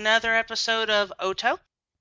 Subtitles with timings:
[0.00, 1.58] another episode of Oto.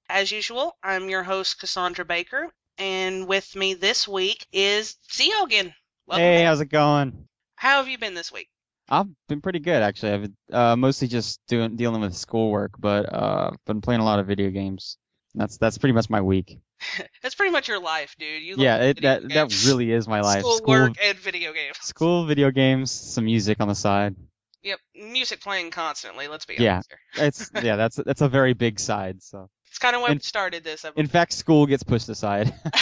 [0.07, 5.73] As usual, I'm your host Cassandra Baker, and with me this week is Ziogen.
[6.07, 6.45] Welcome Hey, back.
[6.45, 7.27] how's it going?
[7.57, 8.47] How have you been this week?
[8.87, 10.13] I've been pretty good actually.
[10.13, 14.27] I've uh, mostly just doing dealing with schoolwork, but uh, been playing a lot of
[14.27, 14.97] video games.
[15.35, 16.57] That's that's pretty much my week.
[17.21, 18.41] That's pretty much your life, dude.
[18.41, 20.39] You Yeah, it, that that really is my life.
[20.39, 21.75] Schoolwork School, and video games.
[21.81, 24.15] school, video games, some music on the side.
[24.63, 26.27] Yep, music playing constantly.
[26.27, 26.75] Let's be Yeah.
[26.75, 26.99] honest here.
[27.27, 29.21] It's yeah, that's that's a very big side.
[29.23, 30.85] So It's kind of what In- started this.
[30.95, 32.53] in fact, school gets pushed aside.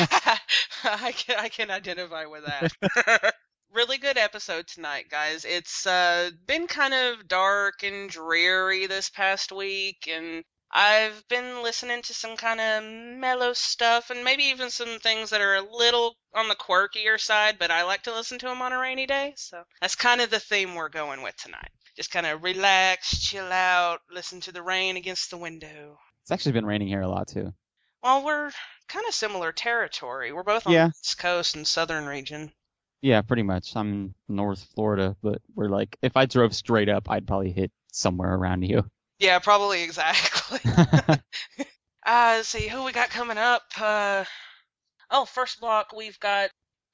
[0.83, 3.33] I can I can identify with that.
[3.73, 5.45] really good episode tonight, guys.
[5.45, 12.01] It's uh, been kind of dark and dreary this past week, and I've been listening
[12.03, 12.83] to some kind of
[13.19, 17.57] mellow stuff, and maybe even some things that are a little on the quirkier side.
[17.57, 20.29] But I like to listen to them on a rainy day, so that's kind of
[20.29, 21.69] the theme we're going with tonight.
[21.95, 25.97] Just kind of relax, chill out, listen to the rain against the window.
[26.21, 27.53] it's actually been raining here a lot too.
[28.03, 28.51] Well, we're
[28.87, 30.31] kind of similar territory.
[30.31, 30.87] We're both on Yeah.
[30.87, 32.51] the East Coast and Southern region.
[33.01, 33.75] Yeah, pretty much.
[33.75, 37.71] I'm in North Florida, but we're like, if I drove straight up, I'd probably hit
[37.91, 38.83] somewhere around you.
[39.19, 40.59] Yeah, probably exactly.
[41.57, 41.63] uh,
[42.05, 43.63] let's see who we got coming up.
[43.79, 44.25] Uh,
[45.09, 46.49] oh, first block we've got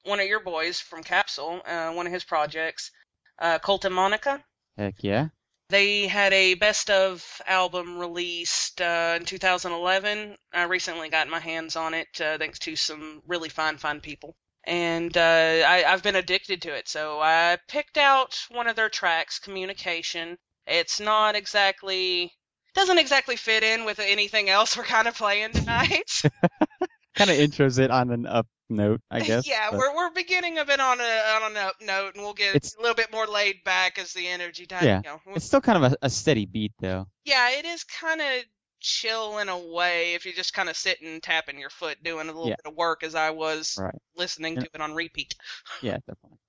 [0.05, 2.91] one of your boys from Capsule, uh, one of his projects,
[3.39, 4.43] uh, COLTEMONIKHA.
[4.77, 5.29] Heck yeah.
[5.69, 10.37] They had a best of album released uh, in 2011.
[10.53, 14.35] I recently got my hands on it uh, thanks to some really fine, fine people.
[14.65, 16.87] And uh, I, I've been addicted to it.
[16.87, 20.37] So I picked out one of their tracks, Communication.
[20.67, 22.31] It's not exactly,
[22.75, 26.21] doesn't exactly fit in with anything else we're kind of playing tonight.
[27.15, 29.47] Kind of intros it on an up note, I guess.
[29.47, 32.33] yeah, but- we're we're beginning of it on a on an up note, and we'll
[32.33, 34.83] get It's- a little bit more laid back as the energy time.
[34.83, 37.05] Yeah, You know, It's still kind of a, a steady beat though.
[37.23, 38.27] Yeah, it is kind of
[38.79, 42.31] chill in a way if you're just kind of sitting tapping your foot doing a
[42.31, 42.55] little Yeah.
[42.63, 43.93] bit of work as I was Right.
[44.15, 44.61] listening Yeah.
[44.61, 45.35] to it on repeat.
[45.83, 46.39] Yeah, definitely.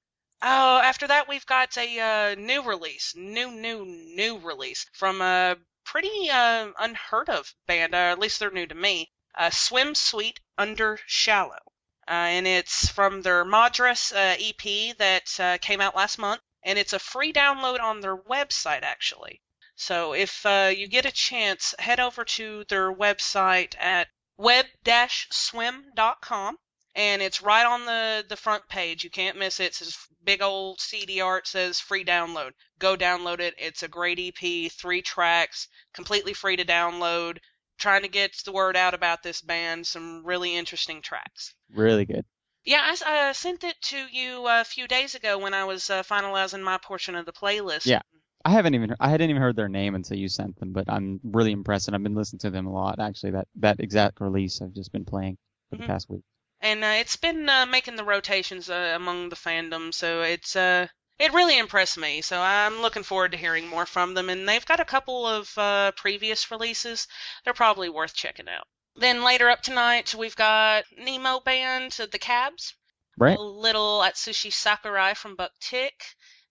[0.46, 5.56] Oh, after that we've got a uh, new release, new new new release from a
[5.86, 9.10] pretty uh, unheard of band, uh, at least they're new to me.
[9.34, 11.72] Uh, Swim Sweet Under Shallow.
[12.06, 16.92] Uh, and it's from their Madras uh, EP that came out last month, and it's
[16.92, 19.40] a free download on their website actually.
[19.76, 26.58] So if you get a chance, head over to their website at web-swim.com,
[26.96, 29.04] and it's right on the the front page.
[29.04, 29.66] You can't miss it.
[29.66, 32.50] It says big old CD art says free download.
[32.78, 33.54] Go download it.
[33.58, 37.38] It's a great EP, three tracks, completely free to download.
[37.78, 39.86] Trying to get the word out about this band.
[39.86, 41.54] Some really interesting tracks.
[41.74, 42.24] Really good.
[42.64, 46.62] Yeah, I sent it to you a few days ago when I was uh, finalizing
[46.62, 47.84] my portion of the playlist.
[47.86, 48.00] Yeah.
[48.46, 51.18] I haven't even I hadn't even heard their name until you sent them, but I'm
[51.24, 53.32] really impressed and I've been listening to them a lot actually.
[53.32, 55.38] That that exact release I've just been playing
[55.70, 55.86] for the Mhm.
[55.86, 56.22] past week.
[56.64, 60.86] And uh, it's been uh, making the rotations uh, among the fandom, so it's uh,
[61.18, 62.22] it really impressed me.
[62.22, 65.52] So I'm looking forward to hearing more from them, and they've got a couple of
[65.58, 67.06] uh, previous releases.
[67.44, 68.66] They're probably worth checking out.
[68.96, 72.72] Then later up tonight, we've got Nemo Band, uh, the Cabs,
[73.18, 73.36] Right?
[73.36, 76.02] a little Atsushi Sakurai from Buck Tick,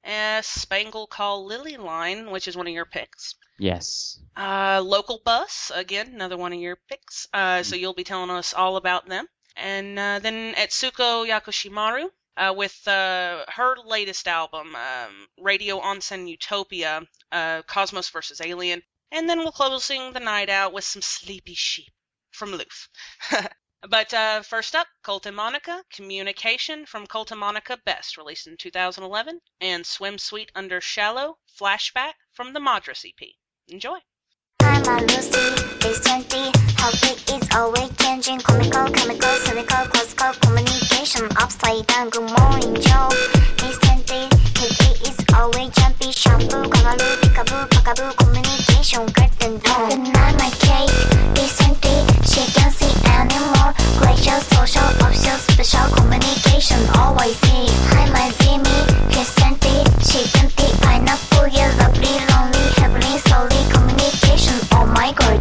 [0.04, 3.34] and Spangle Call Lilli Line, which is one of your picks.
[3.58, 4.20] Yes.
[4.38, 7.28] Uh, local bus again, another one of your picks.
[7.34, 9.26] Uh, so you'll be telling us all about them.
[9.56, 17.06] And uh, then Etsuko Yakushimaru uh, with uh, her latest album, um, Radio Onsen Eutopia,
[17.32, 18.42] uh, Cosmos vs.
[18.42, 18.82] Alien.
[19.12, 21.94] And then we'll closing the night out with some Sleepy Sheep
[22.32, 22.88] from Lööf.
[23.90, 30.52] but uh, first up, COLTEMONIKHA, Communication from COLTEMONIKHA Best, released in 2011, and Swim Sweet
[30.56, 33.30] Under Shallow, Flashback from the Madras EP.
[33.68, 34.00] Enjoy!
[36.84, 37.24] Lucy, is 20.
[37.24, 38.40] How big is always changing.
[38.40, 41.28] Comical, chemical, cynical, classical communication.
[41.38, 43.10] Upside down, good morning, Joe.
[43.58, 44.28] 20.
[44.60, 46.12] Hit is always jumpy.
[46.12, 49.08] Shampoo, kagaru, peekaboo, pakaboo, communication.
[49.14, 49.88] Curtain door.
[49.90, 50.92] Good night, my cake.
[51.40, 52.04] 20.
[52.28, 53.72] She can see anymore.
[54.00, 56.80] Glacial, social, official, special communication.
[57.00, 57.68] Always see.
[57.96, 59.04] Hi, my Zimmy.
[59.14, 59.88] 20.
[60.04, 64.60] She can be pineapple, yeah, lovely, lonely, heavenly, slowly communication.
[64.74, 65.40] Oh my god,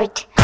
[0.00, 0.37] Oh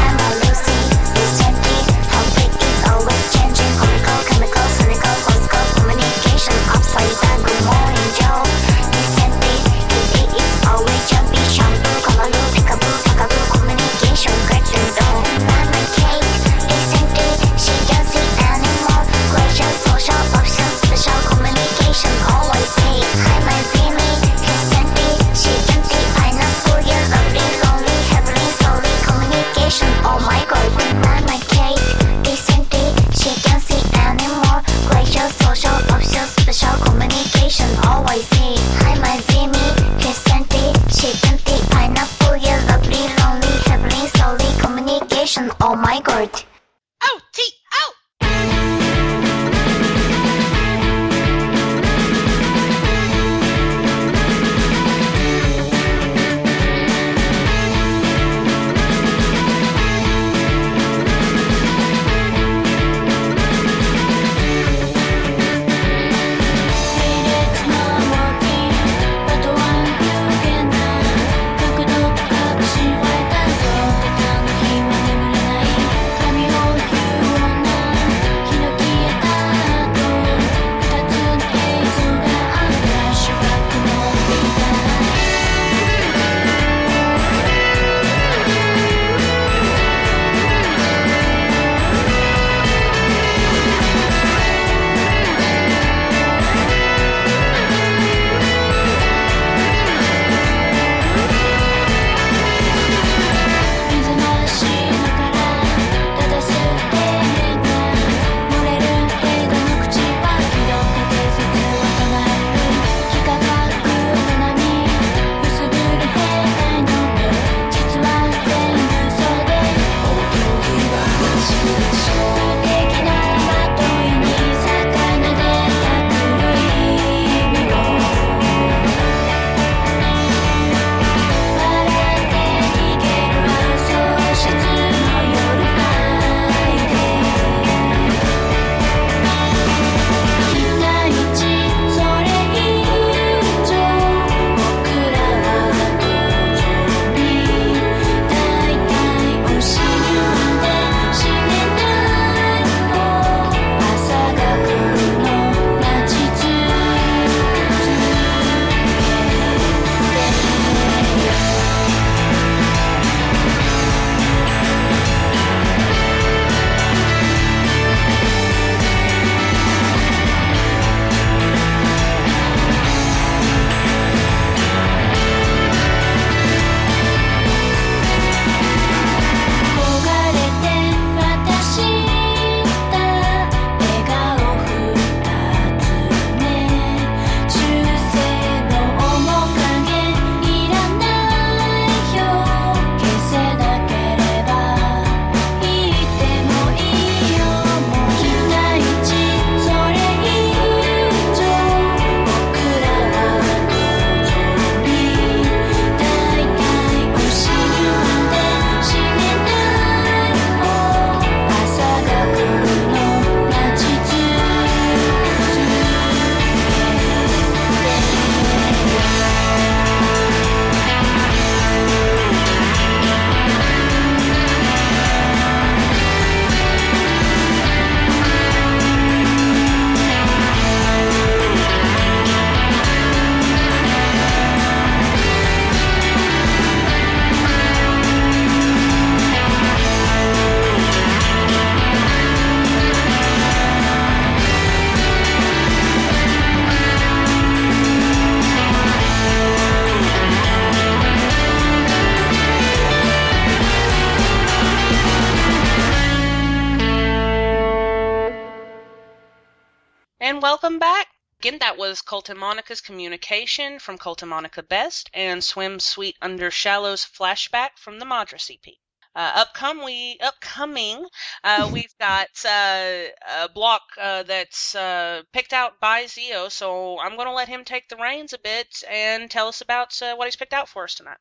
[262.25, 268.73] COLTEMONIKHA's Communication from COLTEMONIKHA Best and Swim Sweet Under Shallows Flashback from the Madras EP.
[269.15, 269.45] Uh,
[269.85, 271.05] we, upcoming,
[271.45, 273.03] uh, we've got uh,
[273.43, 277.63] a block uh, that's uh, picked out by Zio, so I'm going to let him
[277.63, 280.85] take the reins a bit and tell us about uh, what he's picked out for
[280.85, 281.19] us tonight.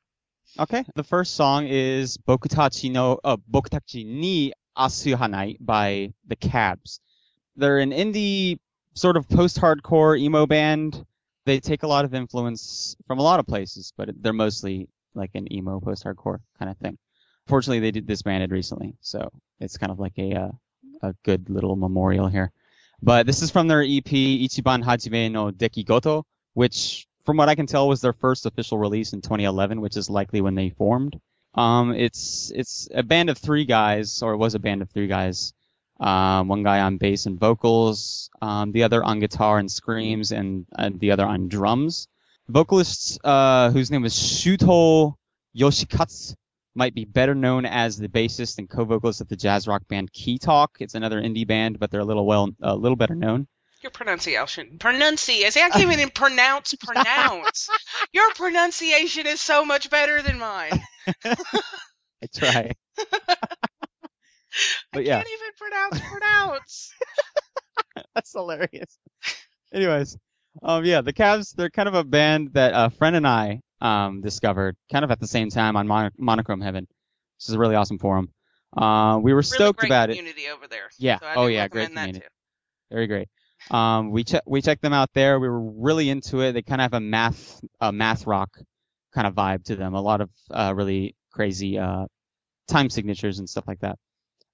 [0.58, 7.02] Okay, the first song is Bokutachi no uh, Bokutachi ni Asu Hanai by the Cabs.
[7.58, 8.60] They're an indie
[8.94, 11.06] sort of post-hardcore emo band.
[11.46, 15.32] They take a lot of influence from a lot of places, but they're mostly like
[15.34, 16.98] an emo post-hardcore kind of thing.
[17.48, 20.52] Fortunately, they did disbanded recently, so it's kind of like a uh,
[21.02, 22.52] a good little memorial here.
[23.02, 26.24] But this is from their EP Ichiban Hajime no Dekigoto,
[26.54, 30.10] which from what I can tell was their first official release in 2011, which is
[30.10, 31.20] likely when they formed.
[31.56, 35.08] Um, it's it's a band of three guys, or it was a band of three
[35.08, 35.54] guys.
[36.00, 40.66] Um, one guy on bass and vocals, um, the other on guitar and screams, and,
[40.78, 42.08] and the other on drums.
[42.50, 45.16] Vocalist, uh, whose name was Shuto
[45.58, 46.36] Yoshikatsu,
[46.76, 50.70] might be better known as the bassist and co-vocalist of the jazz rock band KEYTALK.
[50.80, 53.48] It's another indie band, but they're a little well, a little better known.
[53.82, 55.62] Your pronunciation, pronunciation.
[55.62, 57.70] I can't even pronounce pronounce.
[58.14, 60.82] Your pronunciation is so much better than mine.
[61.26, 62.72] I try.
[64.64, 65.18] I But yeah.
[65.18, 66.94] can't even pronounce pronounce.
[68.16, 68.98] That's hilarious.
[69.74, 70.18] Anyways,
[70.62, 74.22] um, yeah, the Cabs, they're kind of a band that a friend and I um,
[74.22, 76.88] discovered kind of at the same time on Mon- Monochrome Heaven.
[77.40, 78.30] This is a really awesome forum.
[78.76, 80.18] Uh, we were really stoked about it.
[80.18, 80.90] community over there.
[80.98, 81.20] Yeah.
[81.20, 82.20] So Oh, yeah, great community.
[82.20, 82.26] too.
[82.92, 83.28] Very great.
[83.72, 85.40] Um, we che- we checked them out there.
[85.40, 86.52] We were really into it.
[86.54, 88.50] They kind of have a math a math rock
[89.14, 89.94] kind of vibe to them.
[89.94, 92.06] A lot of uh, really crazy uh,
[92.68, 93.98] time signatures and stuff like that.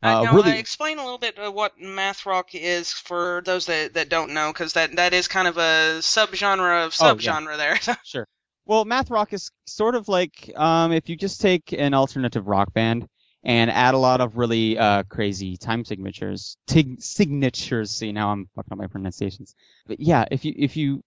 [0.01, 3.41] Uh, Uh, now, really, uh, explain a little bit of what math rock is for
[3.45, 7.17] those that, that don't know, because that, that is kind of a subgenre of Oh,
[7.19, 7.35] yeah.
[7.35, 7.97] subgenre there.
[8.03, 8.27] Sure.
[8.65, 12.71] Well, math rock is sort of like um, if you just take an alternative rock
[12.73, 13.07] band
[13.43, 16.55] and add a lot of really uh, crazy time signatures.
[16.67, 17.89] Tig- signatures.
[17.91, 19.55] See, now I'm fucking up my pronunciations.
[19.87, 21.03] But yeah, if you if you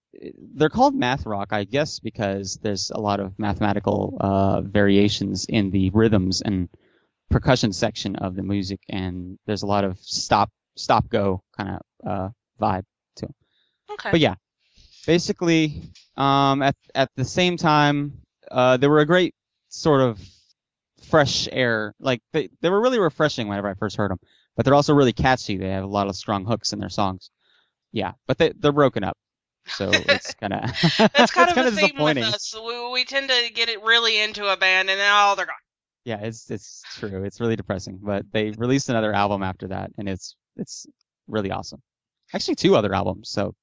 [0.55, 5.71] they're called math rock, I guess, because there's a lot of mathematical uh, variations in
[5.71, 6.69] the rhythms and
[7.33, 12.07] percussion section of the music, and there's a lot of stop stop go kind of
[12.07, 12.29] uh,
[12.61, 12.83] vibe.
[13.91, 14.11] okay.
[14.11, 14.35] But yeah,
[15.07, 15.81] basically,
[16.15, 18.21] um, at at the same time,
[18.51, 19.33] uh, they were a great
[19.69, 20.21] sort of
[21.09, 21.95] fresh air.
[21.99, 24.19] Like they they were really refreshing whenever I first heard them.
[24.55, 25.57] But they're also really catchy.
[25.57, 27.31] They have a lot of strong hooks in their songs.
[27.91, 29.17] Yeah, but they they're broken up,
[29.65, 30.61] so it's kind of
[31.15, 32.55] That's kind of a theme with us.
[32.55, 35.55] We, we tend to get it really into a band, and then oh, they're gone.
[36.05, 37.23] Yeah, it's it's true.
[37.23, 37.99] It's really depressing.
[38.01, 40.85] But they released another album after that, and it's it's
[41.27, 41.81] really awesome.
[42.33, 43.29] Actually, two other albums.
[43.29, 43.55] So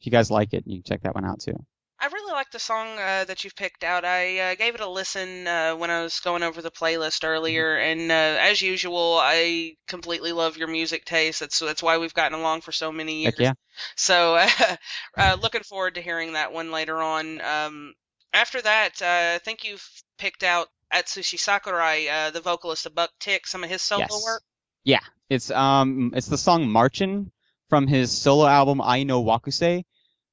[0.00, 1.56] if you guys like it, you can check that one out too.
[2.00, 4.04] I really like the song uh, that you've picked out.
[4.04, 7.76] I uh, gave it a listen uh, when I was going over the playlist earlier,
[7.76, 11.40] and uh, as usual, I completely love your music taste.
[11.40, 13.34] That's that's why we've gotten along for so many years.
[13.38, 13.52] Heck yeah.
[13.96, 14.36] So,
[15.16, 17.40] uh, looking forward to hearing that one later on.
[17.40, 17.94] Um,
[18.34, 23.10] after that, uh, I think you've picked out Atsushi Sakurai, uh, the vocalist of Buck
[23.18, 24.22] Tick, some of his solo Yes.
[24.24, 24.42] work.
[24.84, 27.30] Yeah, it's um it's the song Marchin
[27.70, 29.84] from his solo album Ai no Wakusei.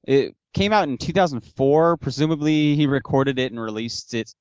[0.04, 1.96] It came out in 2004.
[1.96, 4.34] Presumably he recorded it and released it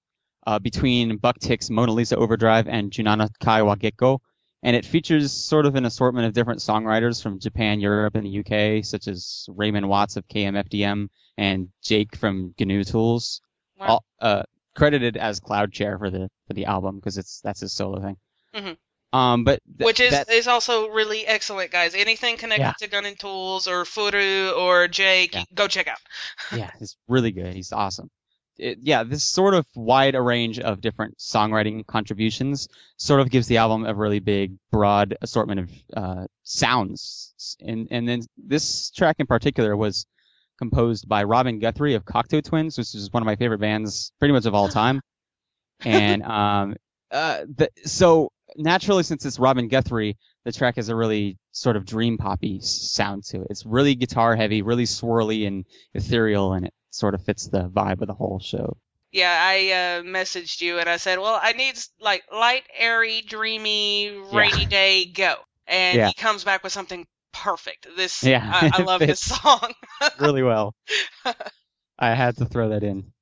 [0.45, 4.19] uh, between Buck Tick's Mona Lisa Overdrive and Junana Kai Wagekko.
[4.63, 8.39] And it features sort of an assortment of different songwriters from Japan, Europe, and the
[8.41, 13.41] UK, such as Raymond Watts of KMFDM and Jake from GUNIW TOOLS.
[13.79, 13.87] Wow.
[13.87, 14.43] All, uh,
[14.75, 18.17] credited as Cloud Chair for the for the album because it's that's his solo thing.
[18.55, 18.77] Mhm.
[19.13, 21.95] Um, but th- Which is, that- is also really excellent, guys.
[21.95, 22.73] Anything connected Yeah.
[22.79, 25.43] to GUNIW TOOLS or Furu or Jake, Yeah.
[25.53, 25.97] go check out.
[26.55, 27.53] yeah, he's really good.
[27.53, 28.09] He's awesome.
[28.57, 33.57] It, yeah, this sort of wide range of different songwriting contributions sort of gives the
[33.57, 37.33] album a really big, broad assortment of uh, sounds.
[37.59, 40.05] And and then this track in particular was
[40.61, 44.31] composed by Robin Guthrie of Cocteau Twins, which is one of my favorite bands, pretty
[44.31, 45.01] much of all time.
[45.83, 46.75] and um,
[47.09, 51.85] uh, the, so naturally, since it's Robin Guthrie, the track has a really sort of
[51.85, 53.47] dream poppy sound to it.
[53.49, 55.65] It's really guitar heavy, really swirly and
[55.95, 58.77] ethereal, and it sort of fits the vibe of the whole show.
[59.11, 64.11] Yeah, I uh, messaged you and I said, well, I need like light, airy, dreamy,
[64.31, 65.35] rainy day, go.
[65.67, 66.07] And Yeah.
[66.07, 67.87] he comes back with something perfect.
[67.95, 69.73] This, Yeah, I, I love this song.
[70.19, 70.75] really well.
[71.99, 73.13] I had to throw that in.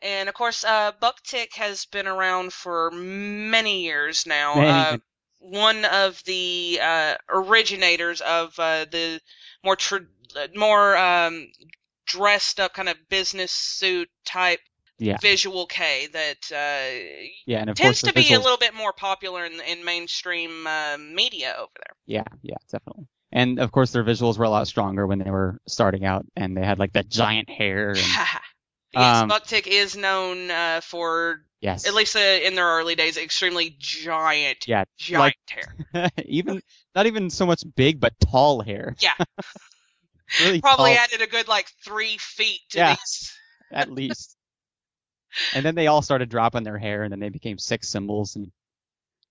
[0.00, 4.60] And of course, uh, Buck Tick has been around for many years now.
[4.60, 4.96] Many, uh,
[5.38, 9.20] one of the uh, originators of uh, the
[9.62, 11.50] more tra- uh, more um,
[12.06, 14.60] dressed up kind of business suit type
[14.98, 15.18] Yeah.
[15.20, 19.60] visual kei that uh, Yeah, and tends to be a little bit more popular in,
[19.60, 21.96] in mainstream uh, media over there.
[22.06, 23.06] Yeah, yeah, definitely.
[23.32, 26.56] And of course their visuals were a lot stronger when they were starting out, and
[26.56, 27.90] they had like that giant hair.
[27.90, 27.98] And,
[28.94, 33.16] yes, Um, Bucktick is known uh, for yes, at least uh, in their early days
[33.16, 36.10] extremely giant, Yeah, giant like- hair.
[36.24, 36.62] even
[36.94, 38.94] not even so much big, but tall hair.
[39.00, 39.14] Yeah.
[40.40, 42.94] really Probably tall, added a good like three feet to Yeah.
[42.94, 43.32] these.
[43.72, 44.36] at least.
[45.54, 48.50] And then they all started dropping their hair, and then they became sex symbols, and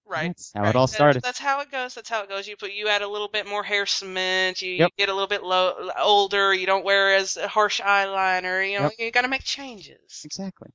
[0.07, 0.27] Right.
[0.27, 0.69] that's how right.
[0.69, 1.23] it all started.
[1.23, 1.95] That's how it goes.
[1.95, 2.47] That's how it goes.
[2.47, 4.61] You put you add a little bit more hair cement.
[4.61, 4.91] You, Yep.
[4.97, 6.53] you get a little bit low, older.
[6.53, 8.69] You don't wear as harsh eyeliner.
[8.69, 9.97] You know, you got to make changes.
[10.25, 10.69] Exactly.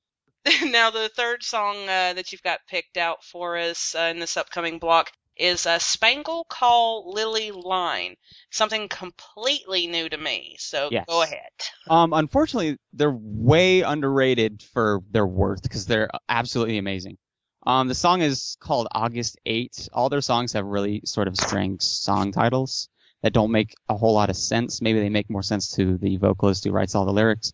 [0.71, 4.39] now the third song uh, that you've got picked out for us uh, in this
[4.39, 8.15] upcoming block is uh, Spangle Call Lilli Line,
[8.51, 10.57] something completely new to me.
[10.59, 11.05] So Yes.
[11.09, 11.51] go ahead.
[11.91, 17.19] Um, unfortunately, they're way underrated for their worth because they're absolutely amazing.
[17.67, 19.89] Um, the song is called August 8.
[19.93, 22.89] All their songs have really sort of strange song titles
[23.23, 24.81] that don't make a whole lot of sense.
[24.81, 27.53] Maybe they make more sense to the vocalist who writes all the lyrics.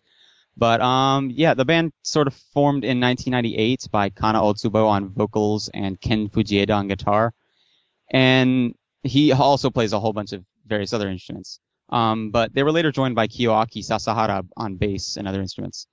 [0.55, 5.69] But um, yeah, the band sort of formed in 1998 by Kana Otsubo on vocals
[5.71, 7.31] and Ken Fujieda on guitar,
[8.09, 11.59] and he also plays a whole bunch of various other instruments.
[11.89, 15.87] Um, but they were later joined by Kiyoaki Sasahara on bass and other instruments.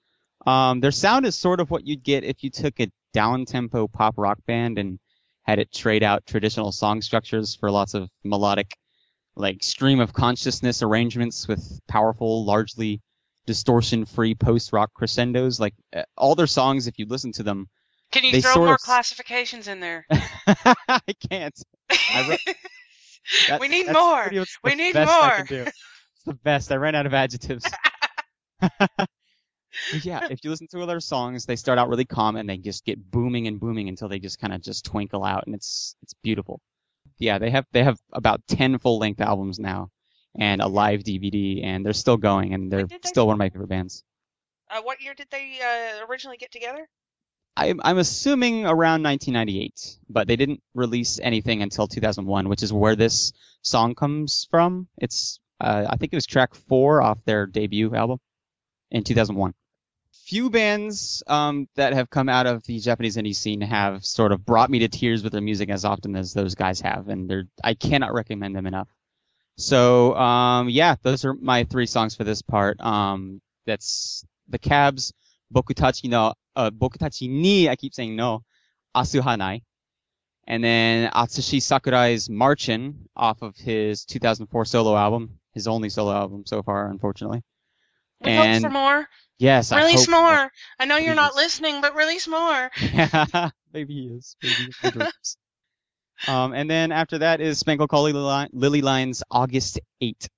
[0.46, 4.14] Um, their sound is sort of what you'd get if you took a down-tempo pop
[4.18, 4.98] rock band and
[5.44, 8.76] had it trade out traditional song structures for lots of melodic,
[9.36, 13.00] like stream of consciousness arrangements with powerful, largely
[13.46, 15.58] distortion-free post-rock crescendos.
[15.60, 17.68] Like uh, all their songs, if you listen to them,
[18.10, 20.06] Can you throw more of- classifications in there?
[20.46, 21.00] I
[21.30, 21.58] can't.
[21.90, 22.54] I re-
[23.60, 24.30] we need more.
[24.62, 25.44] We need more.
[25.48, 26.72] It's the best.
[26.72, 27.64] I ran out of adjectives.
[29.92, 32.56] But yeah, if you listen to their songs, they start out really calm and they
[32.56, 35.96] just get booming and booming until they just kind of just twinkle out, and it's
[36.02, 36.60] it's beautiful.
[37.18, 39.90] Yeah, they have they have about ten full length albums now,
[40.38, 43.50] and a live DVD, and they're still going, and they're they still one of my
[43.50, 44.02] favorite bands.
[44.70, 46.88] Uh, what year did they uh, originally get together?
[47.56, 52.96] I'm I'm assuming around 1998, but they didn't release anything until 2001, which is where
[52.96, 53.32] this
[53.62, 54.88] song comes from.
[54.98, 58.18] It's uh, I think it was track four off their debut album
[58.90, 59.54] in 2001.
[60.26, 64.44] Few bands um, that have come out of the Japanese indie scene have sort of
[64.44, 67.44] brought me to tears with their music as often as those guys have, and they're
[67.62, 68.88] I cannot recommend them enough.
[69.58, 72.80] So um, yeah, those are my three songs for this part.
[72.80, 75.12] Um, that's the Cabs,
[75.52, 78.44] Bokutachi no uh, Bokutachi ni, I keep saying no,
[78.96, 79.62] Asuhanai.
[80.46, 86.44] And then Atsushi Sakurai's Marchin off of his 2004 solo album, his only solo album
[86.46, 87.42] so far, unfortunately.
[88.24, 89.08] We And- hope for more.
[89.38, 90.50] Yes, I Release hope more.
[90.78, 92.70] I know you're not listening, but release more.
[92.80, 94.36] Yeah, maybe he is.
[94.42, 95.36] Maybe he's my dreams.
[96.28, 100.28] Um, and then after that is Spangle Call Lilli, Lilli Line's August 8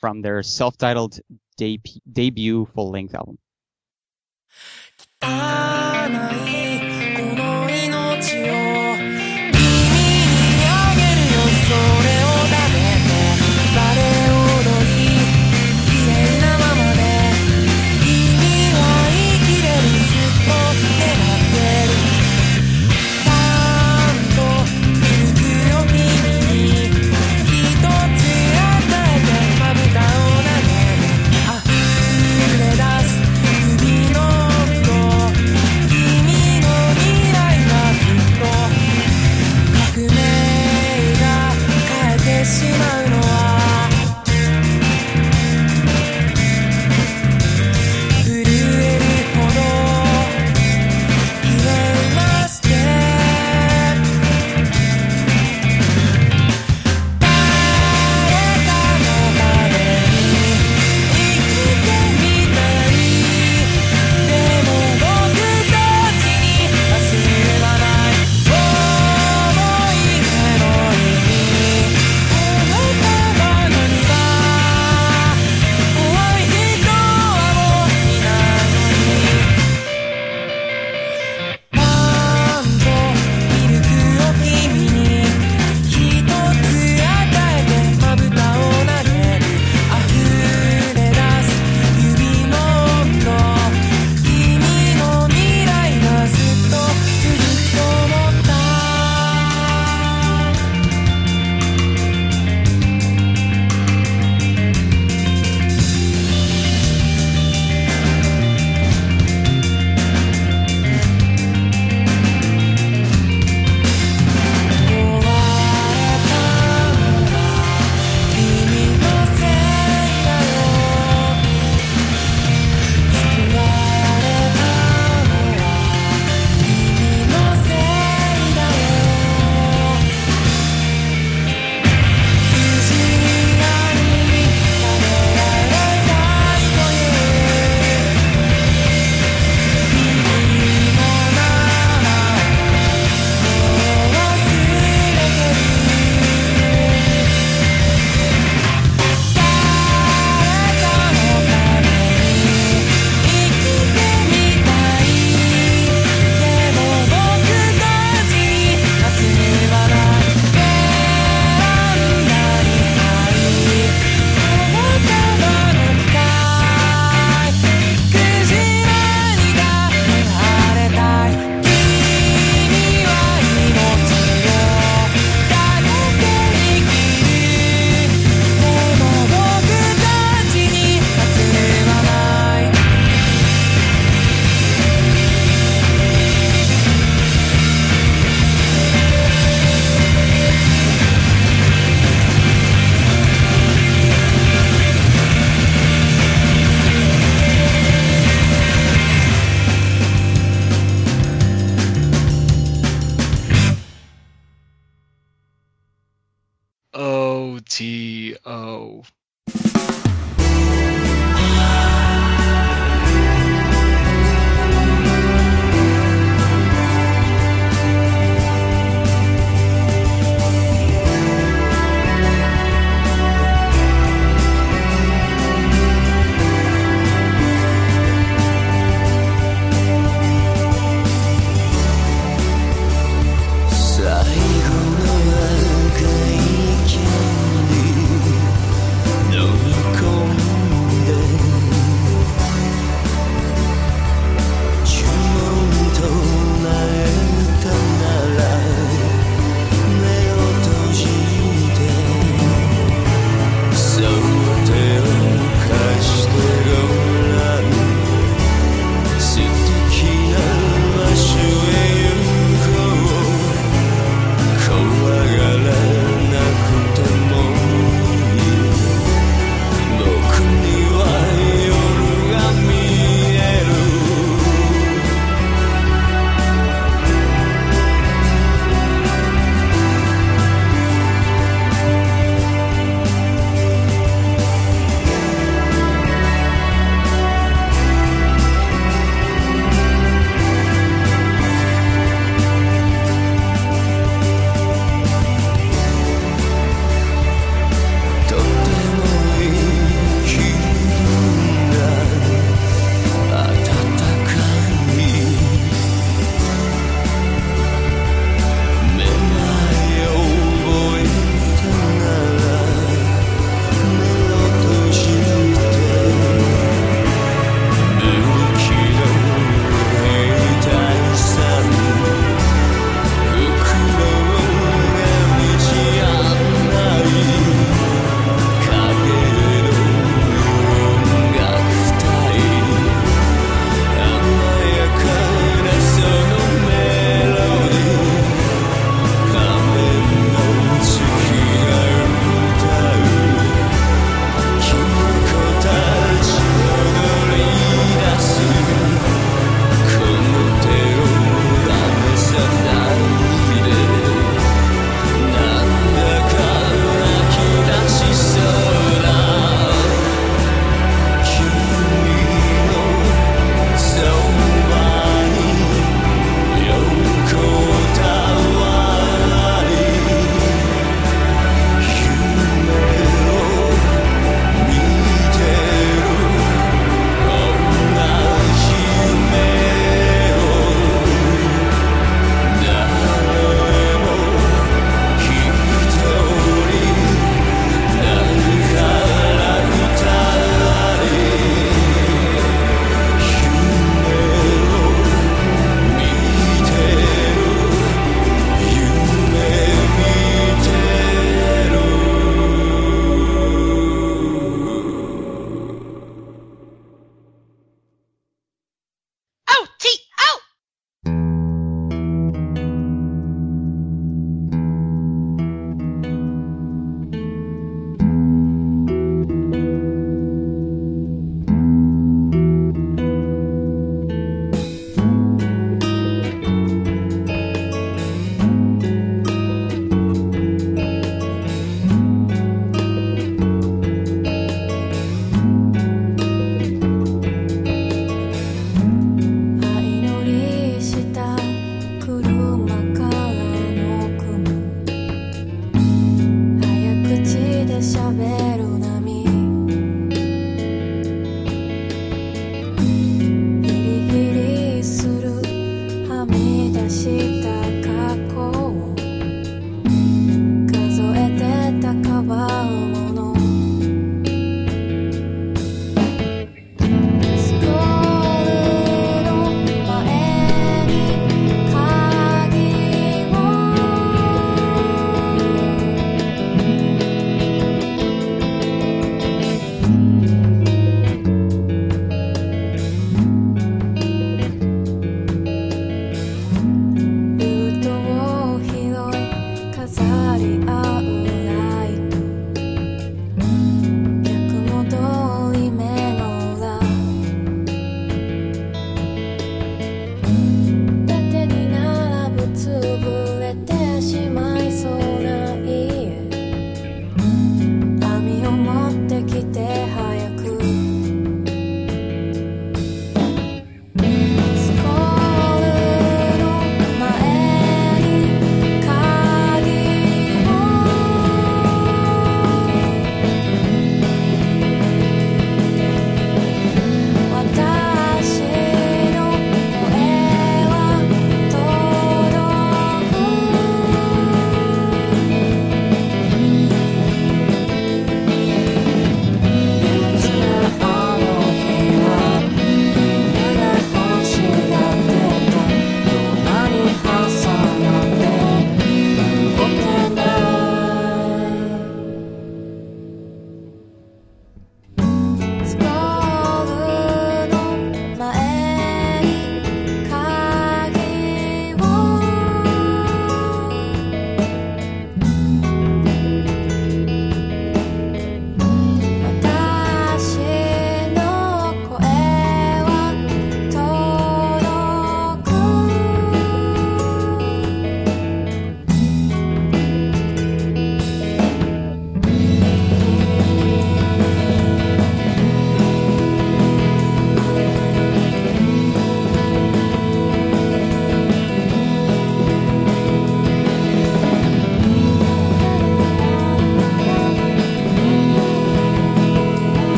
[0.00, 1.18] from their self-titled
[1.56, 3.38] de- debut full-length album.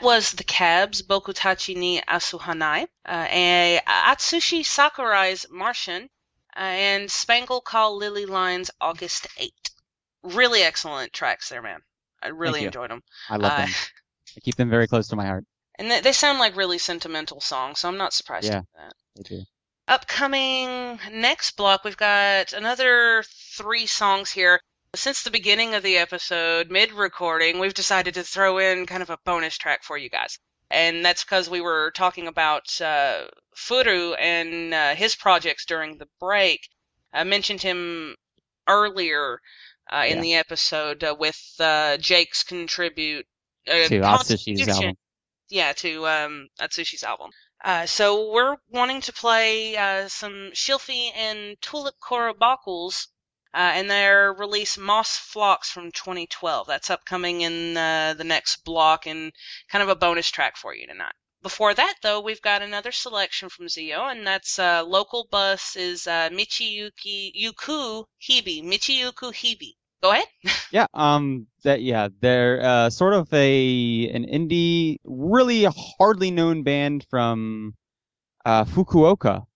[0.00, 6.08] That was the Cabs, Bokutachi ni Asuhanai, uh, and Atsushi Sakurai's Martian,
[6.56, 9.52] uh, and Spangle Call Lilli Line's August 8.
[10.22, 11.80] Really excellent tracks there, man.
[12.22, 13.02] I really enjoyed them.
[13.28, 13.70] I love Uh, them.
[14.36, 15.44] I keep them very close to my heart.
[15.78, 18.58] And they, they sound like really sentimental songs, so I'm not surprised Yeah.
[18.58, 18.92] at that.
[19.16, 19.42] They do.
[19.88, 23.24] Upcoming next block, we've got another
[23.56, 24.60] three songs here.
[24.94, 29.10] Since the beginning of the episode, mid recording, we've decided to throw in kind of
[29.10, 30.38] a bonus track for you guys.
[30.68, 33.26] And that's because we were talking about uh,
[33.56, 36.68] Furu and uh, his projects during the break.
[37.12, 38.16] I mentioned him
[38.66, 39.40] earlier
[39.92, 40.22] uh, in Yeah.
[40.22, 43.26] the episode uh, with uh, Jake's contribute
[43.68, 44.96] uh, To Atsushi's album.
[45.48, 47.30] yeah, to um, Atsushi's album.
[47.64, 53.06] Uh, so we're wanting to play uh, some Shilfee and Tulipcorobockles
[53.54, 56.66] uh, and their release Moss Flocks from 2012.
[56.66, 59.32] That's upcoming in uh, the next block and
[59.68, 61.14] kind of a bonus track for you tonight.
[61.42, 66.06] Before that, though, we've got another selection from Xio, and that's uh, local bus is
[66.06, 68.62] uh, Michiyuki Yuku Hibi.
[68.62, 69.72] Michiyuku Hibi.
[70.02, 70.26] Go ahead.
[70.72, 75.66] Yeah, um, that yeah, they're uh, sort of a an indie, really
[75.98, 77.74] hardly known band from
[78.44, 79.46] uh, Fukuoka.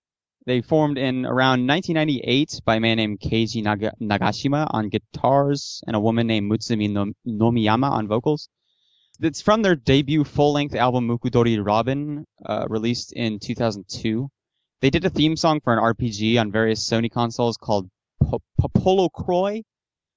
[0.46, 5.96] They formed in around 1998 by a man named Keiji Naga- Nagashima on guitars and
[5.96, 8.48] a woman named Mutsumi no- Nomiyama on vocals.
[9.20, 14.28] It's from their debut full-length album Mukudori Robin, uh, released in 2002.
[14.80, 17.88] They did a theme song for an RPG on various Sony consoles called
[18.22, 19.62] Po- PoPoLoCrois.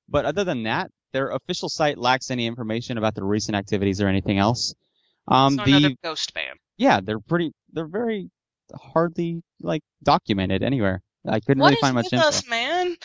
[0.09, 4.07] But other than that, their official site lacks any information about their recent activities or
[4.07, 4.73] anything else.
[5.27, 6.59] Um, so the ghost band.
[6.77, 8.29] yeah, they're pretty, they're very
[8.73, 11.01] hardly like documented anywhere.
[11.27, 12.27] I couldn't What really find much with info.
[12.27, 12.95] us, man?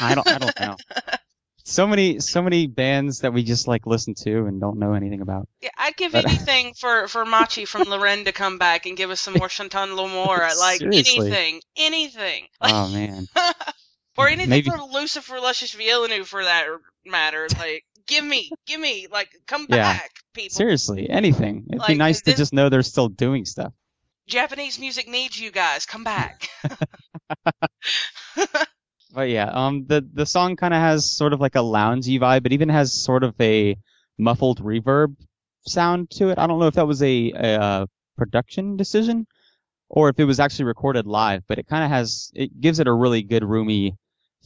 [0.00, 0.76] I don't, I don't know.
[1.64, 5.20] So many, so many bands that we just like listen to and don't know anything
[5.20, 5.48] about.
[5.60, 9.10] Yeah, I'd give But- anything for for Machi from Loren to come back and give
[9.10, 10.50] us some more Chantan Lomora.
[10.58, 11.18] Like Seriously.
[11.26, 13.26] anything, anything, Oh man,
[14.16, 16.68] or anything Maybe- from Lucifer Luscious Violenoue for that
[17.04, 17.46] matter.
[17.58, 19.76] Like, give me, give me, like, come Yeah.
[19.92, 20.56] back, people.
[20.56, 21.66] seriously, anything.
[21.68, 23.74] It'd be Like, nice to just know they're still doing stuff.
[24.28, 25.86] Japanese music needs you guys.
[25.86, 26.48] Come back.
[29.10, 32.44] But yeah, um, the the song kind of has sort of like a loungy vibe.
[32.46, 33.76] It even has sort of a
[34.18, 35.16] muffled reverb
[35.66, 36.38] sound to it.
[36.38, 37.86] I don't know if that was a, a uh,
[38.16, 39.26] production decision
[39.88, 42.86] or if it was actually recorded live, but it kind of has it gives it
[42.86, 43.96] a really good roomy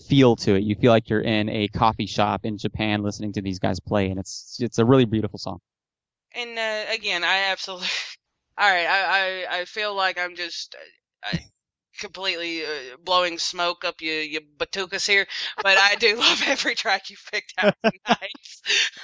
[0.08, 0.62] feel to it.
[0.62, 4.10] You feel like you're in a coffee shop in Japan listening to these guys play,
[4.10, 5.58] and it's it's a really beautiful song.
[6.34, 7.88] And uh, again, I absolutely.
[8.58, 11.40] All right, I, I I feel like I'm just uh, I,
[11.98, 15.26] completely uh, blowing smoke up your your batukas here,
[15.62, 18.30] but I do love every track you picked out tonight.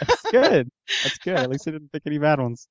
[0.00, 0.70] That's good.
[1.02, 1.36] That's good.
[1.36, 2.68] At least I didn't pick any bad ones.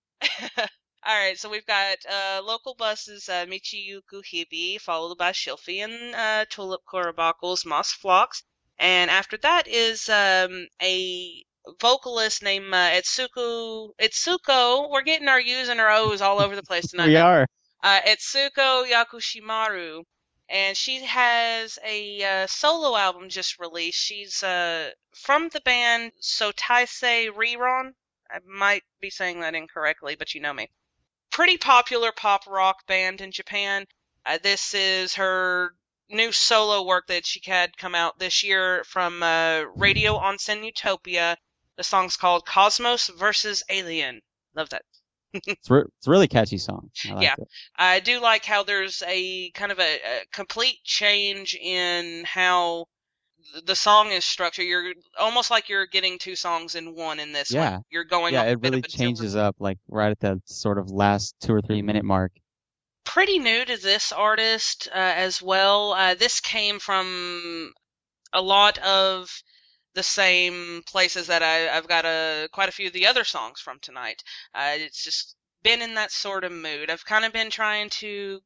[1.09, 6.13] All right, so we've got uh, local buses, uh, Michiyuku Hibi, followed by Shilfee and
[6.13, 8.43] uh, Tulipcorobockles, Moss Flocks,
[8.77, 11.45] and after that is um, a
[11.81, 13.89] vocalist named uh, Etsuko.
[13.99, 17.07] Etsuko, we're getting our U's and our O's all over the place tonight.
[17.07, 17.45] we are.
[17.83, 20.03] uh, Etsuko Yakushimaru,
[20.49, 23.99] and she has a uh, solo album just released.
[23.99, 27.91] She's uh, from the band Soutaiseiriron.
[28.29, 30.69] I might be saying that incorrectly, but you know me.
[31.31, 33.85] Pretty popular pop rock band in Japan.
[34.25, 35.71] Uh, this is her
[36.09, 41.35] new solo work that she had come out this year from uh, Radio Onsen Eutopia.
[41.77, 44.21] The song's called Cosmos versus Alien.
[44.55, 44.81] Love that.
[45.45, 46.89] It's, re- it's a really catchy song.
[47.09, 47.35] I like Yeah.
[47.37, 47.47] it.
[47.75, 52.85] I do like how there's a kind of a, a complete change in how
[53.65, 54.65] the song is structured.
[54.65, 57.71] You're almost like you're getting two songs in one in this Yeah.
[57.73, 57.81] one.
[57.89, 60.89] You're going Yeah, it really a different- changes up like right at the sort of
[60.89, 62.31] last two or three minute mark.
[63.03, 65.93] Pretty new to this artist uh, as well.
[65.93, 67.73] Uh, this came from
[68.33, 69.29] a lot of
[69.97, 73.59] the same places that I, I've got a quite a few of the other songs
[73.59, 74.23] from tonight.
[74.55, 76.89] Uh, it's just been in that sort of mood.
[76.89, 78.39] I've kind of been trying to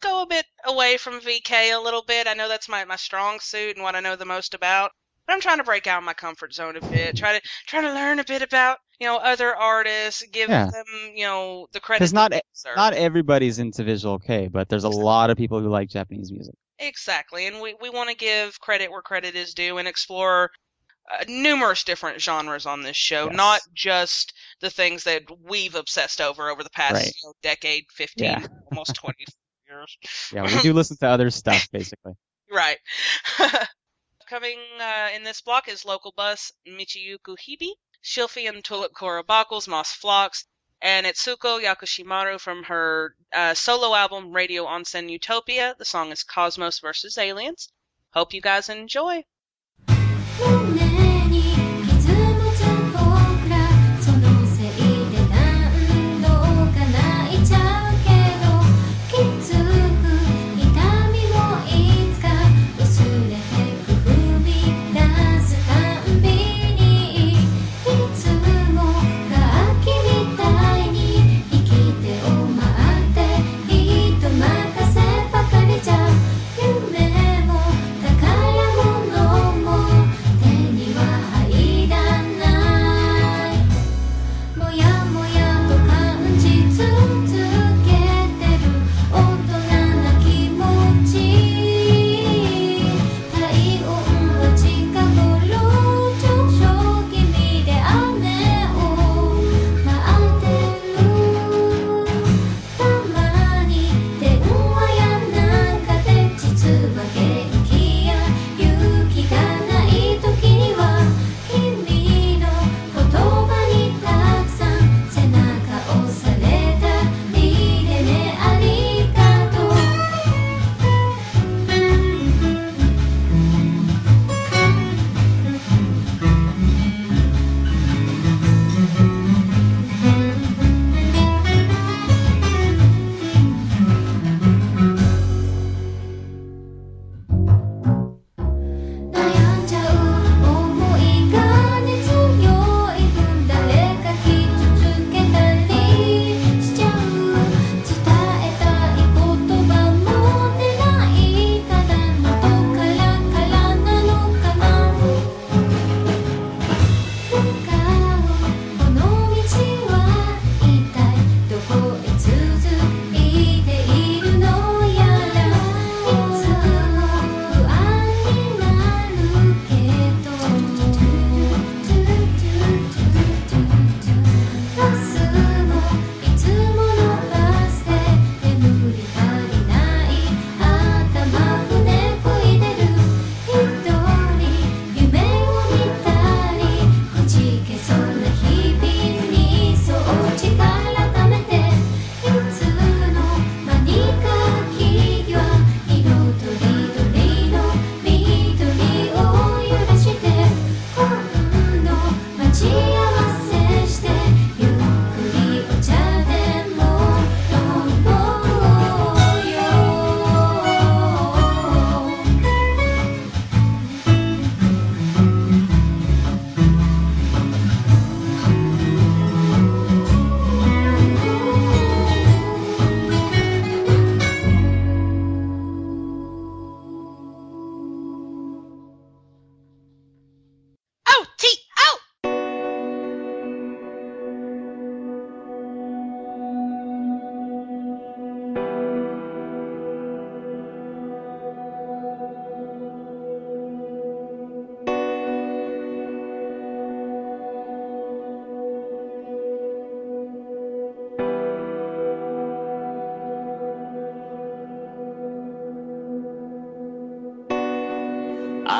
[0.00, 2.26] go a bit away from VK a little bit.
[2.28, 4.92] I know that's my, my strong suit and what I know the most about.
[5.26, 7.16] But I'm trying to break out of my comfort zone a bit.
[7.16, 10.22] Try to try to learn a bit about you know other artists.
[10.32, 10.70] Give Yeah.
[10.70, 10.84] them
[11.14, 12.00] you know the credit.
[12.04, 12.42] 'Cause that not.
[12.76, 16.54] Not everybody's into visual kei, but there's a lot of people who like Japanese music.
[16.78, 20.50] Exactly, and we, we want to give credit where credit is due and explore
[21.10, 23.36] uh, numerous different genres on this show, yes.
[23.36, 27.06] not just the things that we've obsessed over over the past right.
[27.06, 28.46] you know, decade, 15, yeah.
[28.72, 29.96] almost 20 years.
[30.32, 32.12] Yeah, we do listen to other stuff, basically.
[32.50, 32.78] right.
[34.28, 37.72] Coming uh, in this block is Local Bus, Michiyuku Hibi,
[38.04, 40.44] Shilfee and Tulipcorobockles, Moss Flocks,
[40.80, 45.76] and Itsuko Yakushimaru from her uh, solo album Radio Onsen Eutopia.
[45.78, 47.68] The song is Cosmos versus Aliens.
[48.12, 49.24] Hope you guys enjoy.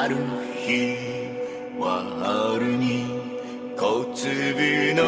[0.02, 0.16] ある
[0.66, 0.96] 日
[1.78, 2.02] は
[2.58, 3.06] 春に
[3.76, 5.00] 小粒の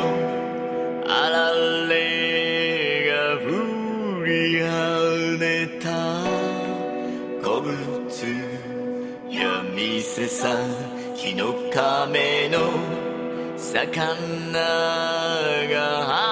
[1.09, 1.51] あら
[1.88, 4.30] れが降り
[4.61, 5.90] 跳ねた。
[7.42, 8.07] 古物
[9.28, 10.57] や店さ
[11.16, 12.61] 日の亀の
[13.59, 14.62] 魚
[15.72, 16.24] が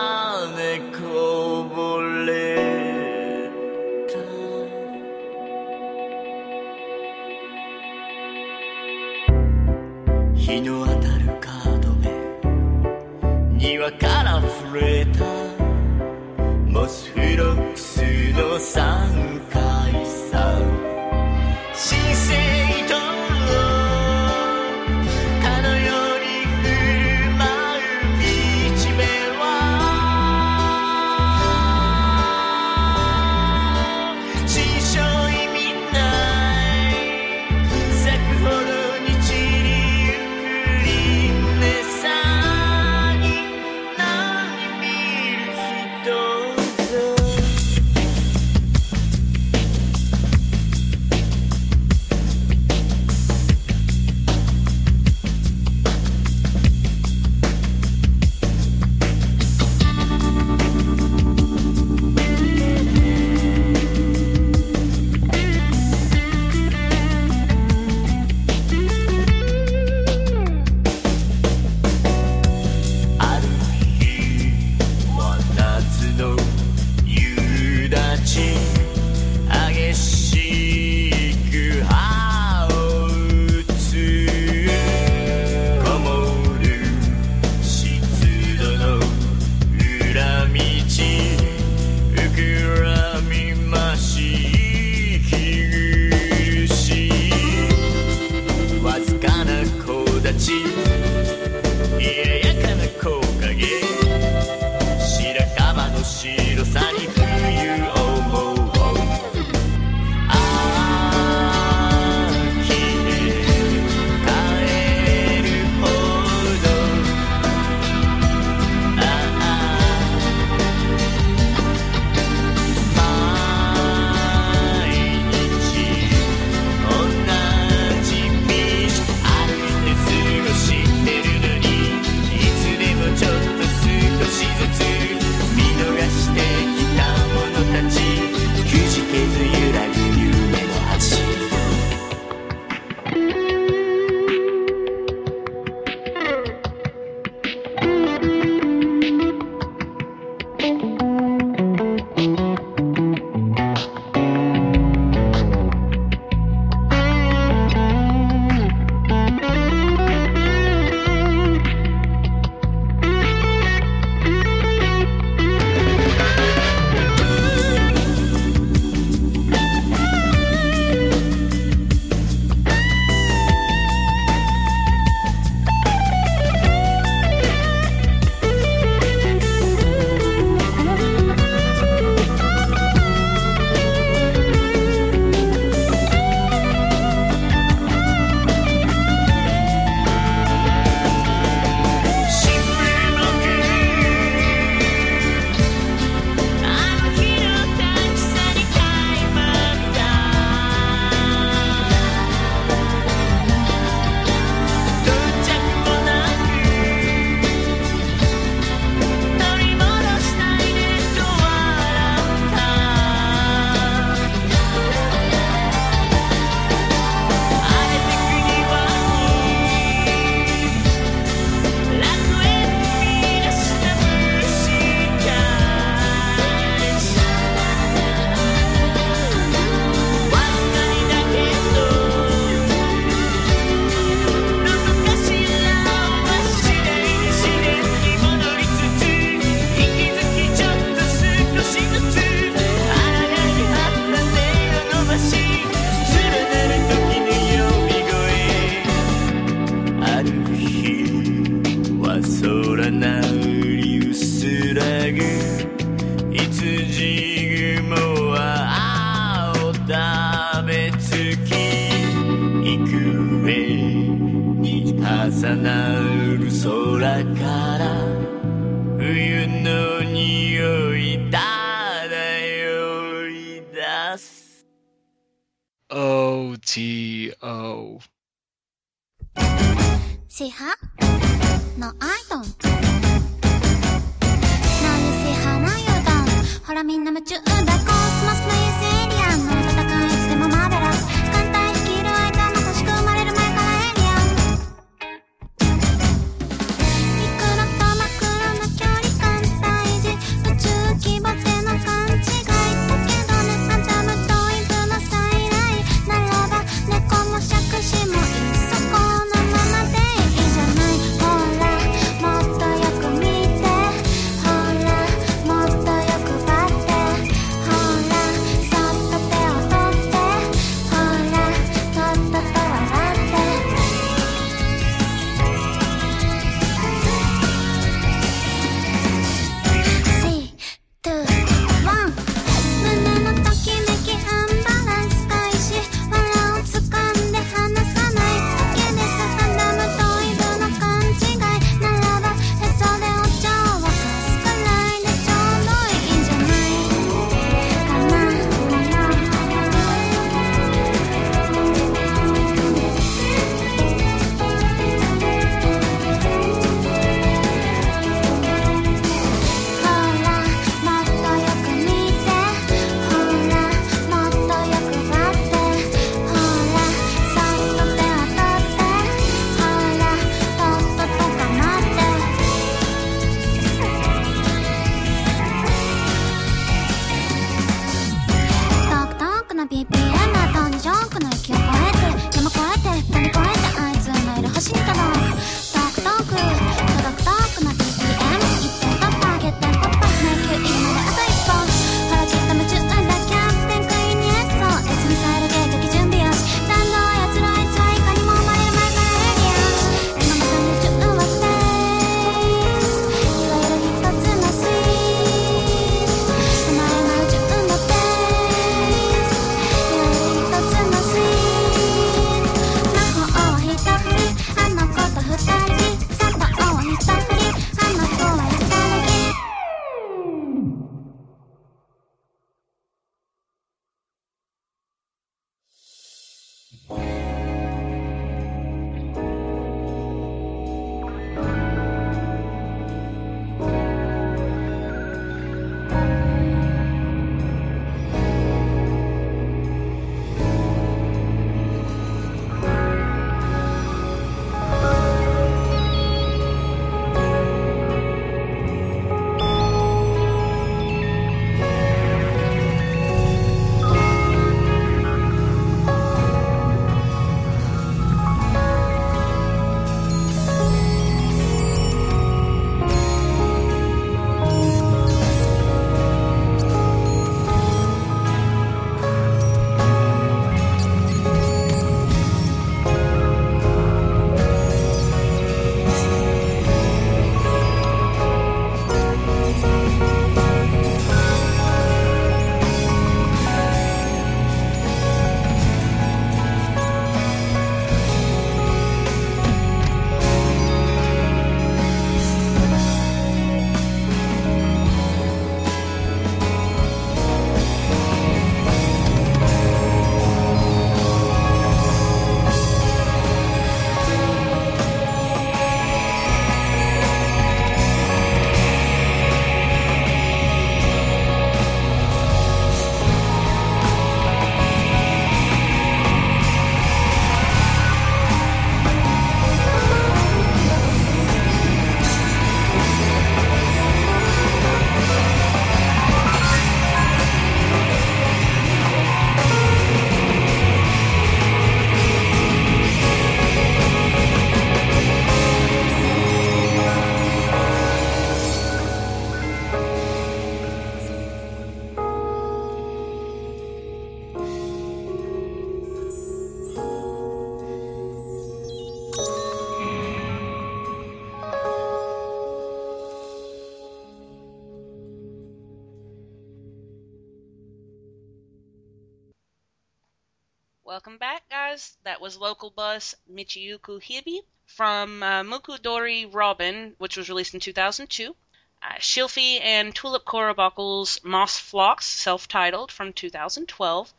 [561.73, 561.97] guys.
[562.05, 568.35] That was local bus Michiyuku Hibi from uh, Mukudori Robin, which was released in 2002.
[568.83, 574.12] Uh, Shilfee and Tulipcorobockles' Moss Flocks, self-titled from 2012,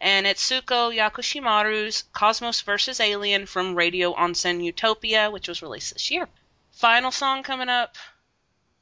[0.00, 3.00] and Etsuko Yakushimaru's Cosmos vs.
[3.00, 6.28] Alien from Radio Onsen Eutopia, which was released this year.
[6.72, 7.96] Final song coming up.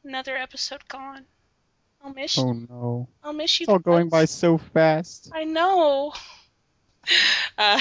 [0.04, 1.26] Another episode gone.
[2.04, 3.08] I'll miss Oh no.
[3.24, 3.64] I'll miss you.
[3.64, 5.30] It's all going by so fast.
[5.34, 6.14] I know.
[7.58, 7.80] Uh,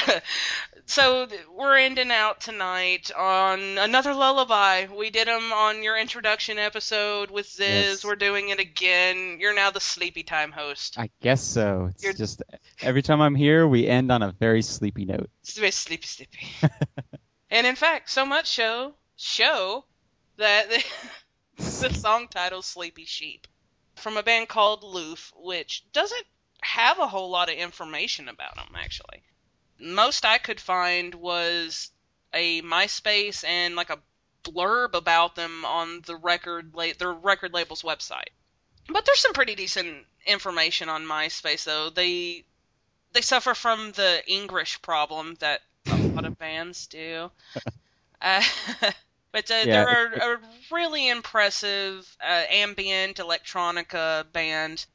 [0.86, 4.88] so we're ending out tonight on another lullaby.
[4.88, 7.68] We did them on your introduction episode with Ziz.
[7.68, 8.06] Yes.
[8.06, 9.38] We're doing it again.
[9.42, 10.98] You're now the sleepy time host.
[10.98, 11.88] I guess so.
[11.92, 12.42] It's You're- just
[12.82, 15.30] every time I'm here, we end on a very sleepy note.
[15.42, 16.48] It's very sleepy, sleepy.
[17.50, 19.84] and in fact, so much show show
[20.38, 20.84] that the,
[21.58, 23.48] the song title "Sleepy Sheep"
[23.96, 26.26] from a band called Lööf, which doesn't
[26.66, 29.24] have a whole lot of information about them actually.
[29.80, 31.92] Most I could find was
[32.34, 34.02] a MySpace and like a
[34.44, 38.30] blurb about them on the record la- their record label's website.
[38.90, 41.90] But there's some pretty decent information on MySpace though.
[41.90, 42.46] They
[43.14, 47.32] they suffer from the English problem that a lot of bands do.
[48.22, 48.44] Uh,
[49.32, 50.40] but uh, Yeah, they're a, a
[50.72, 54.86] really impressive uh, ambient electronica band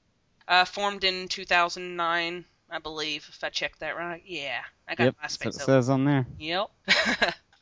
[0.50, 4.22] uh, formed in 2009, I believe, if I checked that right.
[4.26, 6.26] Yeah, I got Yep, MySpace it says on there.
[6.38, 6.66] Yep.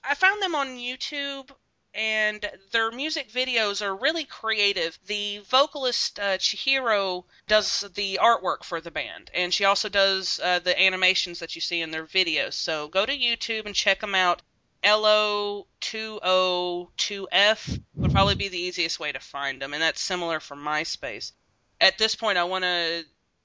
[0.03, 1.51] I found them on YouTube,
[1.93, 4.99] and their music videos are really creative.
[5.07, 10.61] The vocalist uh, Chihiro does the artwork for the band, and she also does uh,
[10.61, 12.55] the animations that you see in their videos.
[12.55, 14.41] So go to YouTube and check them out.
[14.83, 21.33] LO202F would probably be the easiest way to find them, and that's similar for MySpace.
[21.81, 23.05] At this point, I want to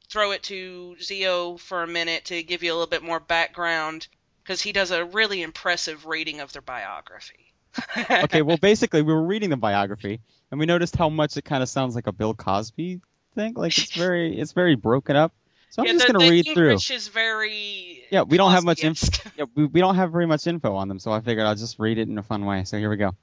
[0.09, 4.07] throw it to Xio for a minute to give you a little bit more background
[4.43, 7.53] because he does a really impressive reading of their biography.
[7.97, 10.19] Okay, well, basically, we were reading the biography,
[10.51, 13.01] and we noticed how much it kind of sounds like a Bill Cosby
[13.33, 13.53] thing.
[13.55, 15.33] Like it's very, it's very broken up.
[15.71, 16.69] So I'm yeah, just gonna the read through.
[16.69, 19.27] English is very Yeah, we don't have much info.
[19.35, 21.79] Yeah, we, we don't have very much info on them, so I figured I'll just
[21.79, 22.63] read it in a fun way.
[22.63, 23.15] So here we go.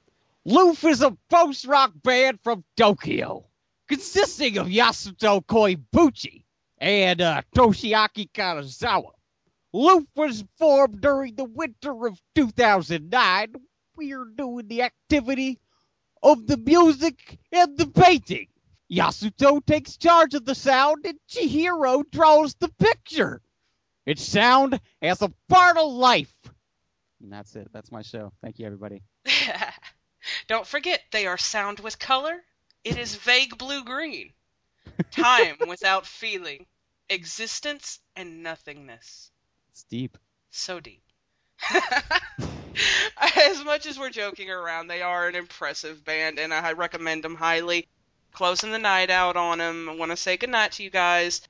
[0.45, 3.45] Lööf is a post-rock band from Tokyo,
[3.91, 6.45] consisting of Yasuto Koibuchi
[6.77, 9.11] and uh, Toshiaki Kanazawa.
[9.75, 13.53] Lööf was formed during the winter of 2009.
[13.97, 15.59] We are doing the activity
[16.23, 18.47] of the music and the painting.
[18.89, 23.41] Yasuto takes charge of the sound, and Chihiro draws the picture.
[24.05, 26.33] Its sound as a part of life.
[27.21, 27.67] And that's it.
[27.73, 28.31] That's my show.
[28.41, 29.03] Thank you, everybody.
[30.47, 32.41] Don't forget, they are sound with color.
[32.83, 34.33] It is vague blue green.
[35.11, 36.65] Time without feeling.
[37.09, 39.31] Existence and nothingness.
[39.69, 40.17] It's deep.
[40.49, 41.03] So deep.
[43.19, 47.35] as much as we're joking around, they are an impressive band, and I recommend them
[47.35, 47.87] highly.
[48.33, 49.89] Closing the night out on them.
[49.89, 51.41] I want to say goodnight to you guys.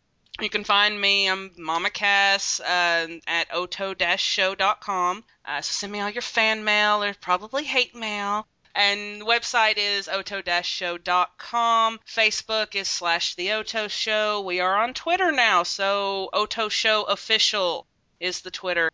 [0.42, 1.30] You can find me.
[1.30, 5.24] I'm Mama Cass uh, at oto-show.com.
[5.46, 8.48] Uh, so send me all your fan mail or probably hate mail.
[8.74, 12.00] And website is oto-show.com.
[12.08, 14.42] Facebook is slash the Oto Show.
[14.42, 17.88] We are on Twitter now, so Oto Show Official
[18.20, 18.92] is the Twitter.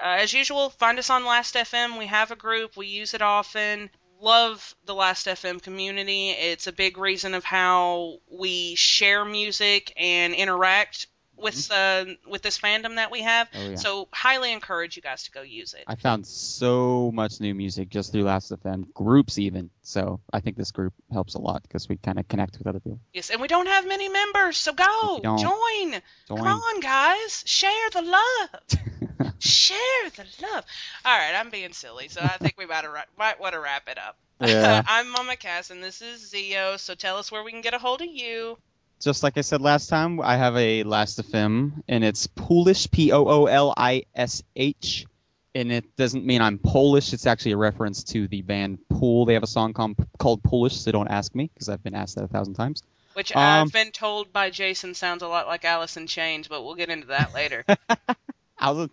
[0.00, 1.98] Uh, as usual, find us on Last.fm.
[1.98, 2.76] We have a group.
[2.76, 3.90] We use it often.
[4.20, 6.30] Love the Last.fm community.
[6.30, 11.06] It's a big reason of how we share music and interact
[11.40, 13.48] with uh, with this fandom that we have.
[13.54, 13.74] Oh, yeah.
[13.76, 15.84] So highly encourage you guys to go use it.
[15.86, 19.70] I found so much new music just through Last.fm, groups even.
[19.82, 22.80] So I think this group helps a lot because we kind of connect with other
[22.80, 23.00] people.
[23.12, 26.00] Yes, and we don't have many members, so go join.
[26.28, 26.38] Join.
[26.38, 29.32] Come on, guys, share the love.
[29.38, 30.64] share the love.
[31.04, 33.88] All right, I'm being silly, so I think we might, ra- might want to wrap
[33.88, 34.16] it up.
[34.40, 34.82] Yeah.
[34.86, 36.78] I'm Mama Cass, and this is Xio.
[36.78, 38.58] So tell us where we can get a hold of you.
[39.00, 43.12] Just like I said last time, I have a Last Last.fm, and it's Polish, P
[43.12, 45.06] O O L I S H.
[45.54, 47.12] And it doesn't mean I'm Polish.
[47.12, 49.24] It's actually a reference to the band Pool.
[49.24, 52.16] They have a song called, called Polish, so don't ask me because I've been asked
[52.16, 52.82] that a thousand times.
[53.14, 56.64] Which Um, I've been told by Jason sounds a lot like Alice in Chains, but
[56.64, 57.64] we'll get into that later.
[58.58, 58.90] I was,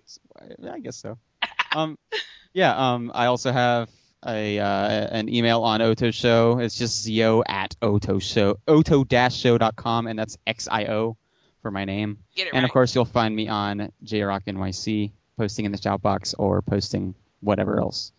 [0.67, 1.17] I guess so.
[1.75, 1.97] Um,
[2.53, 2.93] yeah.
[2.93, 3.89] Um, I also have
[4.25, 6.59] a uh, an email on Oto Show.
[6.59, 10.85] It's just zio at Oto Show Oto dash show dot com, and that's X I
[10.85, 11.17] O
[11.61, 12.19] for my name.
[12.35, 12.69] Get it and right.
[12.69, 17.15] of course, you'll find me on JRock NYC, posting in the shout box or posting
[17.41, 18.11] whatever else.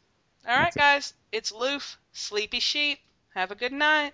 [0.46, 1.38] All right, that's guys, it.
[1.38, 2.98] it's Lööf, Sleepy Sheep.
[3.34, 4.12] Have a good night.